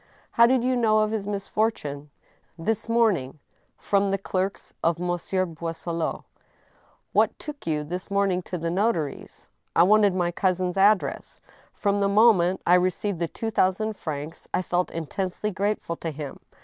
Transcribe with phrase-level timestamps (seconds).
[0.31, 2.09] "How did you know of his misfortune?"
[2.67, 3.37] This morning,
[3.77, 6.23] from the clerks of Monsieur Boisselot.""
[7.13, 11.39] What took you this morning to the notary's?"" I wanted my cousin's address.
[11.71, 16.39] From the moment I received the two thousand francs I felt intensely grateful to him.